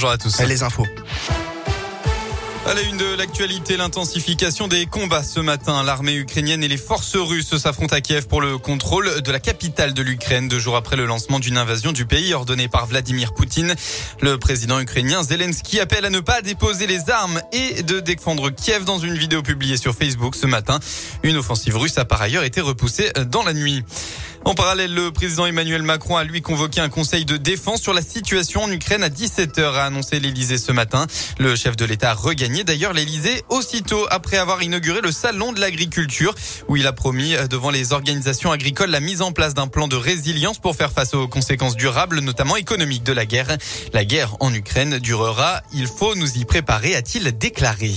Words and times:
Bonjour 0.00 0.12
à 0.12 0.16
tous. 0.18 0.40
Les 0.46 0.62
infos. 0.62 0.86
À 2.64 2.72
la 2.72 2.82
une 2.82 2.98
de 2.98 3.16
l'actualité, 3.16 3.76
l'intensification 3.76 4.68
des 4.68 4.86
combats 4.86 5.24
ce 5.24 5.40
matin. 5.40 5.82
L'armée 5.82 6.14
ukrainienne 6.14 6.62
et 6.62 6.68
les 6.68 6.76
forces 6.76 7.16
russes 7.16 7.56
s'affrontent 7.56 7.96
à 7.96 8.00
Kiev 8.00 8.28
pour 8.28 8.40
le 8.40 8.58
contrôle 8.58 9.22
de 9.22 9.32
la 9.32 9.40
capitale 9.40 9.94
de 9.94 10.02
l'Ukraine, 10.02 10.46
deux 10.46 10.60
jours 10.60 10.76
après 10.76 10.94
le 10.94 11.04
lancement 11.04 11.40
d'une 11.40 11.58
invasion 11.58 11.90
du 11.90 12.06
pays 12.06 12.32
ordonnée 12.32 12.68
par 12.68 12.86
Vladimir 12.86 13.34
Poutine. 13.34 13.74
Le 14.20 14.38
président 14.38 14.78
ukrainien 14.78 15.24
Zelensky 15.24 15.80
appelle 15.80 16.04
à 16.04 16.10
ne 16.10 16.20
pas 16.20 16.42
déposer 16.42 16.86
les 16.86 17.10
armes 17.10 17.40
et 17.50 17.82
de 17.82 17.98
défendre 17.98 18.50
Kiev 18.50 18.84
dans 18.84 19.00
une 19.00 19.18
vidéo 19.18 19.42
publiée 19.42 19.78
sur 19.78 19.96
Facebook 19.96 20.36
ce 20.36 20.46
matin. 20.46 20.78
Une 21.24 21.36
offensive 21.38 21.76
russe 21.76 21.98
a 21.98 22.04
par 22.04 22.22
ailleurs 22.22 22.44
été 22.44 22.60
repoussée 22.60 23.10
dans 23.26 23.42
la 23.42 23.52
nuit. 23.52 23.82
En 24.44 24.54
parallèle, 24.54 24.94
le 24.94 25.10
président 25.10 25.46
Emmanuel 25.46 25.82
Macron 25.82 26.16
a 26.16 26.24
lui 26.24 26.40
convoqué 26.42 26.80
un 26.80 26.88
conseil 26.88 27.24
de 27.24 27.36
défense 27.36 27.82
sur 27.82 27.92
la 27.92 28.02
situation 28.02 28.62
en 28.62 28.70
Ukraine 28.70 29.02
à 29.02 29.08
17h, 29.08 29.60
a 29.74 29.84
annoncé 29.84 30.20
l'Elysée 30.20 30.58
ce 30.58 30.72
matin. 30.72 31.06
Le 31.38 31.54
chef 31.56 31.76
de 31.76 31.84
l'État 31.84 32.12
a 32.12 32.14
regagné 32.14 32.64
d'ailleurs 32.64 32.92
l'Elysée 32.92 33.42
aussitôt 33.48 34.06
après 34.10 34.38
avoir 34.38 34.62
inauguré 34.62 35.00
le 35.02 35.12
salon 35.12 35.52
de 35.52 35.60
l'agriculture 35.60 36.34
où 36.68 36.76
il 36.76 36.86
a 36.86 36.92
promis 36.92 37.34
devant 37.50 37.70
les 37.70 37.92
organisations 37.92 38.50
agricoles 38.52 38.90
la 38.90 39.00
mise 39.00 39.22
en 39.22 39.32
place 39.32 39.54
d'un 39.54 39.68
plan 39.68 39.88
de 39.88 39.96
résilience 39.96 40.58
pour 40.58 40.76
faire 40.76 40.92
face 40.92 41.14
aux 41.14 41.28
conséquences 41.28 41.76
durables, 41.76 42.20
notamment 42.20 42.56
économiques 42.56 43.04
de 43.04 43.12
la 43.12 43.26
guerre. 43.26 43.56
La 43.92 44.04
guerre 44.04 44.36
en 44.40 44.52
Ukraine 44.54 44.98
durera. 44.98 45.62
Il 45.72 45.86
faut 45.86 46.14
nous 46.14 46.38
y 46.38 46.44
préparer, 46.44 46.94
a-t-il 46.94 47.36
déclaré. 47.36 47.92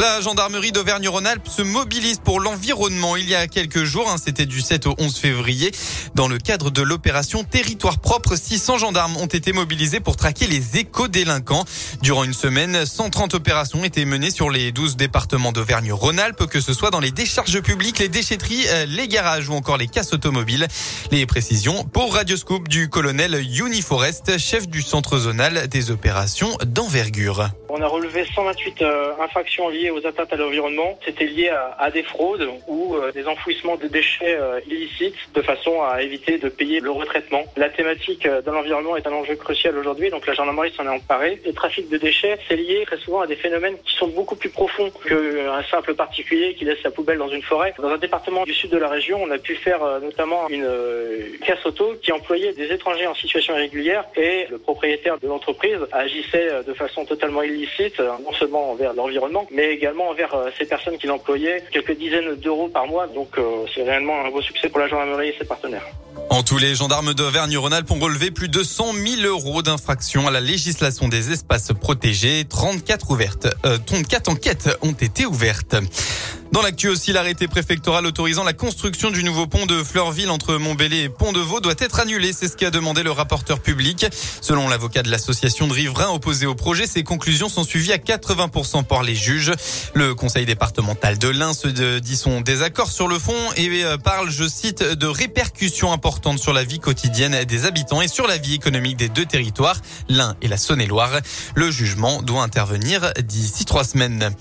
La 0.00 0.22
gendarmerie 0.22 0.72
d'Auvergne-Rhône-Alpes 0.72 1.46
se 1.46 1.60
mobilise 1.60 2.20
pour 2.24 2.40
l'environnement. 2.40 3.16
Il 3.16 3.28
y 3.28 3.34
a 3.34 3.46
quelques 3.46 3.84
jours, 3.84 4.10
hein, 4.10 4.16
c'était 4.16 4.46
du 4.46 4.62
7 4.62 4.86
au 4.86 4.94
11 4.98 5.14
février, 5.14 5.72
dans 6.14 6.26
le 6.26 6.38
cadre 6.38 6.70
de 6.70 6.80
l'opération 6.80 7.44
Territoire 7.44 7.98
propre, 7.98 8.34
600 8.34 8.78
gendarmes 8.78 9.18
ont 9.18 9.26
été 9.26 9.52
mobilisés 9.52 10.00
pour 10.00 10.16
traquer 10.16 10.46
les 10.46 10.78
éco-délinquants. 10.78 11.66
Durant 12.00 12.24
une 12.24 12.32
semaine, 12.32 12.86
130 12.86 13.34
opérations 13.34 13.84
étaient 13.84 14.06
menées 14.06 14.30
sur 14.30 14.48
les 14.48 14.72
12 14.72 14.96
départements 14.96 15.52
d'Auvergne-Rhône-Alpes, 15.52 16.46
que 16.46 16.62
ce 16.62 16.72
soit 16.72 16.88
dans 16.88 17.00
les 17.00 17.10
décharges 17.10 17.60
publiques, 17.60 17.98
les 17.98 18.08
déchetteries, 18.08 18.68
euh, 18.68 18.86
les 18.86 19.06
garages 19.06 19.50
ou 19.50 19.52
encore 19.52 19.76
les 19.76 19.88
casses 19.88 20.14
automobiles. 20.14 20.66
Les 21.10 21.26
précisions 21.26 21.84
pour 21.84 22.14
Radioscope 22.14 22.68
du 22.68 22.88
colonel 22.88 23.34
Uniforest, 23.34 24.38
chef 24.38 24.66
du 24.66 24.80
centre 24.80 25.18
zonal 25.18 25.68
des 25.68 25.90
opérations 25.90 26.56
d'envergure. 26.64 27.50
On 27.72 27.80
a 27.82 27.86
relevé 27.86 28.24
128 28.24 28.82
euh, 28.82 29.12
infractions 29.20 29.68
liées 29.68 29.90
aux 29.90 30.04
atteintes 30.04 30.32
à 30.32 30.36
l'environnement. 30.36 30.98
C'était 31.04 31.26
lié 31.26 31.50
à, 31.50 31.88
des 31.92 32.02
fraudes 32.02 32.48
ou 32.66 32.96
euh, 32.96 33.12
des 33.12 33.28
enfouissements 33.28 33.76
de 33.76 33.86
déchets 33.86 34.36
euh, 34.40 34.58
illicites 34.66 35.14
de 35.34 35.40
façon 35.40 35.80
à 35.84 36.02
éviter 36.02 36.38
de 36.38 36.48
payer 36.48 36.80
le 36.80 36.90
retraitement. 36.90 37.42
La 37.56 37.68
thématique 37.68 38.26
de 38.26 38.50
l'environnement 38.50 38.96
est 38.96 39.06
un 39.06 39.12
enjeu 39.12 39.36
crucial 39.36 39.78
aujourd'hui, 39.78 40.10
donc 40.10 40.26
la 40.26 40.32
gendarmerie 40.32 40.72
s'en 40.76 40.84
est 40.84 40.88
emparée. 40.88 41.40
Le 41.46 41.52
trafic 41.52 41.88
de 41.88 41.96
déchets, 41.96 42.38
c'est 42.48 42.56
lié 42.56 42.82
très 42.86 42.96
souvent 42.96 43.20
à 43.20 43.28
des 43.28 43.36
phénomènes 43.36 43.76
qui 43.84 43.94
sont 43.94 44.08
beaucoup 44.08 44.34
plus 44.34 44.50
profonds 44.50 44.90
qu'un 44.90 45.62
simple 45.70 45.94
particulier 45.94 46.54
qui 46.54 46.64
laisse 46.64 46.82
sa 46.82 46.90
poubelle 46.90 47.18
dans 47.18 47.28
une 47.28 47.42
forêt. 47.42 47.72
Dans 47.78 47.90
un 47.90 47.98
département 47.98 48.42
du 48.42 48.52
sud 48.52 48.70
de 48.70 48.78
la 48.78 48.88
région, 48.88 49.22
on 49.22 49.30
a 49.30 49.38
pu 49.38 49.54
faire 49.54 49.80
notamment 50.00 50.48
une 50.48 50.68
casse 51.46 51.64
auto 51.64 51.94
qui 52.02 52.10
employait 52.10 52.52
des 52.52 52.72
étrangers 52.72 53.06
en 53.06 53.14
situation 53.14 53.54
irrégulière 53.54 54.04
et 54.16 54.46
le 54.50 54.58
propriétaire 54.58 55.18
de 55.18 55.28
l'entreprise 55.28 55.78
agissait 55.92 56.64
de 56.66 56.74
façon 56.74 57.04
totalement 57.04 57.42
euh, 58.00 58.10
non 58.24 58.32
seulement 58.38 58.70
envers 58.72 58.94
l'environnement, 58.94 59.46
mais 59.50 59.72
également 59.72 60.08
envers 60.08 60.34
euh, 60.34 60.50
ces 60.58 60.64
personnes 60.64 60.98
qui 60.98 61.06
l'employaient, 61.06 61.62
quelques 61.72 61.96
dizaines 61.96 62.34
d'euros 62.36 62.68
par 62.68 62.86
mois. 62.86 63.06
Donc 63.06 63.38
euh, 63.38 63.64
c'est 63.74 63.82
réellement 63.82 64.24
un 64.24 64.30
beau 64.30 64.42
succès 64.42 64.68
pour 64.68 64.80
la 64.80 64.88
gendarmerie 64.88 65.28
et 65.28 65.34
ses 65.38 65.44
partenaires. 65.44 65.86
En 66.28 66.42
tous, 66.42 66.58
les 66.58 66.74
gendarmes 66.74 67.14
d'Auvergne-Rhône-Alpes 67.14 67.90
ont 67.90 67.98
relevé 67.98 68.30
plus 68.30 68.48
de 68.48 68.62
100 68.62 68.92
000 68.92 69.22
euros 69.22 69.62
d'infraction 69.62 70.26
à 70.26 70.30
la 70.30 70.40
législation 70.40 71.08
des 71.08 71.32
espaces 71.32 71.72
protégés. 71.72 72.44
34 72.48 73.10
ouvertes, 73.10 73.48
34 73.86 74.28
enquêtes 74.28 74.68
ont 74.82 74.92
été 74.92 75.26
ouvertes. 75.26 75.76
Dans 76.52 76.62
l'actu 76.62 76.88
aussi, 76.88 77.12
l'arrêté 77.12 77.46
préfectoral 77.46 78.06
autorisant 78.06 78.42
la 78.42 78.52
construction 78.52 79.12
du 79.12 79.22
nouveau 79.22 79.46
pont 79.46 79.66
de 79.66 79.84
Fleurville 79.84 80.30
entre 80.30 80.56
Montbéliard 80.56 81.04
et 81.04 81.08
Pont-de-Vaux 81.08 81.60
doit 81.60 81.76
être 81.78 82.00
annulé. 82.00 82.32
C'est 82.32 82.48
ce 82.48 82.56
qu'a 82.56 82.72
demandé 82.72 83.04
le 83.04 83.12
rapporteur 83.12 83.60
public. 83.60 84.06
Selon 84.40 84.68
l'avocat 84.68 85.04
de 85.04 85.10
l'association 85.12 85.68
de 85.68 85.72
riverains 85.72 86.10
opposés 86.10 86.46
au 86.46 86.56
projet, 86.56 86.88
ces 86.88 87.04
conclusions 87.04 87.48
sont 87.48 87.62
suivies 87.62 87.92
à 87.92 87.98
80% 87.98 88.82
par 88.82 89.04
les 89.04 89.14
juges. 89.14 89.52
Le 89.94 90.16
conseil 90.16 90.44
départemental 90.44 91.18
de 91.18 91.28
l'Ain 91.28 91.52
se 91.52 91.68
dit 92.00 92.16
son 92.16 92.40
désaccord 92.40 92.90
sur 92.90 93.06
le 93.06 93.20
fond 93.20 93.38
et 93.56 93.84
euh, 93.84 93.96
parle, 93.96 94.28
je 94.28 94.48
cite, 94.48 94.82
de 94.82 95.06
répercussions 95.06 95.92
importantes 95.92 96.40
sur 96.40 96.52
la 96.52 96.64
vie 96.64 96.80
quotidienne 96.80 97.44
des 97.44 97.64
habitants 97.64 98.02
et 98.02 98.08
sur 98.08 98.26
la 98.26 98.38
vie 98.38 98.54
économique 98.54 98.96
des 98.96 99.08
deux 99.08 99.24
territoires, 99.24 99.76
l'Ain 100.08 100.34
et 100.42 100.48
la 100.48 100.56
Saône-et-Loire. 100.56 101.20
Le 101.54 101.70
jugement 101.70 102.22
doit 102.22 102.42
intervenir 102.42 103.12
d'ici 103.22 103.64
trois 103.64 103.84
semaines. 103.84 104.34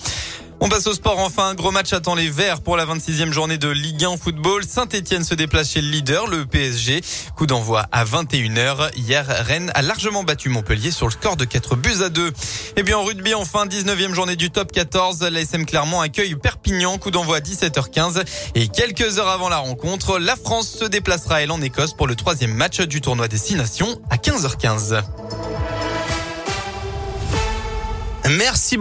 On 0.62 0.68
passe 0.68 0.88
au 0.88 0.94
sport 0.94 1.20
enfin. 1.20 1.56
Gros 1.56 1.72
match 1.72 1.94
attend 1.94 2.16
les 2.16 2.30
Verts 2.30 2.62
pour 2.62 2.75
la 2.75 2.86
26e 2.86 3.31
journée 3.31 3.58
de 3.58 3.70
Ligue 3.70 4.03
1 4.03 4.18
football. 4.18 4.66
Saint-Etienne 4.66 5.24
se 5.24 5.34
déplace 5.34 5.72
chez 5.72 5.81
le 5.81 5.90
leader, 5.90 6.28
le 6.28 6.46
PSG. 6.46 7.02
Coup 7.38 7.46
d'envoi 7.46 7.86
à 7.94 8.03
21h. 8.03 8.94
Hier, 8.97 9.25
Rennes 9.25 9.72
a 9.74 9.81
largement 9.81 10.24
battu 10.24 10.50
Montpellier 10.50 10.92
sur 10.92 11.06
le 11.06 11.12
score 11.12 11.38
de 11.38 11.46
4 11.46 11.78
buts 11.78 12.03
à 12.03 12.09
2. 12.09 12.34
Et 12.75 12.84
bien 12.84 12.97
en 12.97 13.06
rugby, 13.06 13.34
enfin, 13.34 13.68
19e 13.68 14.14
journée 14.14 14.36
du 14.36 14.52
top 14.52 14.72
14. 14.74 15.22
L'ASM 15.24 15.66
Clermont 15.66 16.02
accueille 16.02 16.36
Perpignan. 16.36 16.97
Coup 16.97 17.12
d'envoi 17.12 17.38
à 17.38 17.40
17h15. 17.40 18.24
Et 18.56 18.68
quelques 18.68 19.18
heures 19.18 19.30
avant 19.30 19.47
la 19.47 19.59
rencontre, 19.59 20.20
la 20.20 20.36
France 20.36 20.70
se 20.78 20.86
déplacera 20.86 21.41
elle 21.41 21.52
en 21.52 21.62
Écosse 21.62 21.94
pour 21.94 22.08
le 22.08 22.16
troisième 22.16 22.53
match 22.53 22.81
du 22.81 23.00
tournoi 23.00 23.30
Destination 23.30 24.02
à 24.09 24.18
15h15. 24.18 25.03
Merci. 28.30 28.78